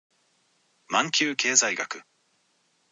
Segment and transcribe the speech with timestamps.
[0.87, 2.01] マンキュー経済学